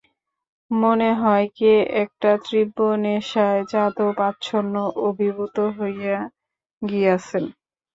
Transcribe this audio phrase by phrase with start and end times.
[0.71, 1.71] মনে হয় কী
[2.03, 4.75] একটা তীব্র নেশায় যাদব আচ্ছন্ন,
[5.07, 6.19] অভিভূত হইয়া
[6.81, 7.43] গিয়াছেন।